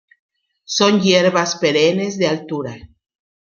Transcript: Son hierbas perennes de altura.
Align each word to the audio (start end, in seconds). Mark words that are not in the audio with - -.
Son 0.65 0.99
hierbas 0.99 1.57
perennes 1.57 2.17
de 2.17 2.25
altura. 2.25 2.75